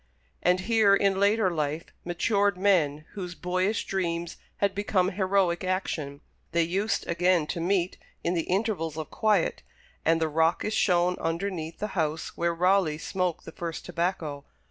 [0.41, 6.21] And here in later life, matured men, whose boyish dreams had become heroic action,
[6.53, 9.61] they used again to meet in the intervals of quiet,
[10.03, 14.43] and the rock is shown underneath the house where Raleigh smoked the first tobacco.